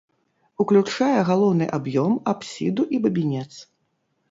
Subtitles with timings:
[0.63, 3.49] Уключае галоўны аб'ём, апсіду і бабінец.